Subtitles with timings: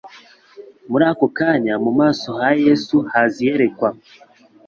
[0.89, 3.89] Muri ako kanya mu maso ha Yesu haza iyerekwa.